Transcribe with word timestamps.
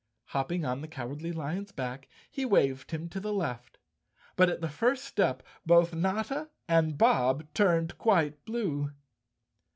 Hopping 0.29 0.65
on 0.65 0.81
the 0.81 0.87
Cowardly 0.87 1.31
Lion's 1.31 1.71
back 1.71 2.07
he 2.31 2.43
waved 2.43 2.89
him 2.89 3.07
to 3.09 3.19
the 3.19 3.31
left, 3.31 3.77
but 4.35 4.49
at 4.49 4.59
the 4.59 4.67
first 4.67 5.05
step 5.05 5.43
both 5.63 5.93
Notta 5.93 6.49
and 6.67 6.97
Bob 6.97 7.45
turned 7.53 7.99
quite 7.99 8.43
blue. 8.43 8.93